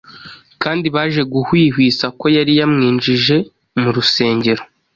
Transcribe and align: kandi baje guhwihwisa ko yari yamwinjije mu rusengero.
kandi 0.63 0.85
baje 0.95 1.21
guhwihwisa 1.33 2.05
ko 2.19 2.25
yari 2.35 2.53
yamwinjije 2.59 3.35
mu 3.81 3.89
rusengero. 3.95 4.63